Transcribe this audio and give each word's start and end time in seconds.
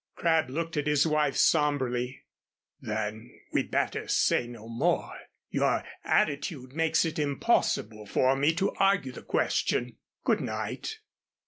Crabb 0.15 0.49
looked 0.49 0.77
at 0.77 0.87
his 0.87 1.05
wife 1.05 1.35
sombrely. 1.35 2.23
"Then 2.79 3.39
we'd 3.53 3.69
better 3.69 4.07
say 4.07 4.47
no 4.47 4.67
more. 4.67 5.13
Your 5.51 5.83
attitude 6.03 6.73
makes 6.73 7.05
it 7.05 7.19
impossible 7.19 8.07
for 8.07 8.35
me 8.35 8.51
to 8.55 8.73
argue 8.77 9.11
the 9.11 9.21
question. 9.21 9.97
Good 10.23 10.41
night." 10.41 10.97